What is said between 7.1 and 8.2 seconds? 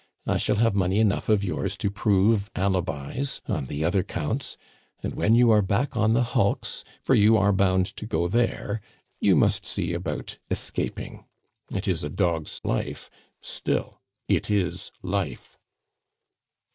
you are bound to